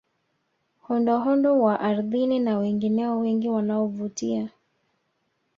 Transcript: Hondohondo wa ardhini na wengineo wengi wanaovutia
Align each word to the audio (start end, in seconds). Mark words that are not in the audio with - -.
Hondohondo 0.85 1.59
wa 1.61 1.79
ardhini 1.79 2.39
na 2.39 2.57
wengineo 2.57 3.19
wengi 3.19 3.49
wanaovutia 3.49 4.49